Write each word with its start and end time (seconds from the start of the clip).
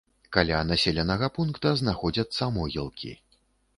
Каля 0.35 0.61
населенага 0.69 1.29
пункта 1.37 1.75
знаходзяцца 1.81 2.51
могілкі. 2.57 3.11